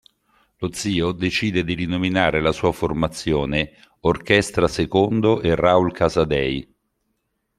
Lo 0.57 0.73
zio 0.73 1.11
decide 1.11 1.63
di 1.63 1.75
rinominare 1.75 2.41
la 2.41 2.51
sua 2.51 2.71
formazione 2.71 3.69
"Orchestra 3.99 4.67
Secondo 4.67 5.41
e 5.41 5.53
Raoul 5.53 5.91
Casadei". 5.93 6.75